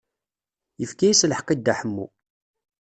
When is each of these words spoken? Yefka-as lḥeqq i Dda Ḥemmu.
Yefka-as 0.79 1.21
lḥeqq 1.29 1.49
i 1.53 1.55
Dda 1.57 1.73
Ḥemmu. 1.79 2.05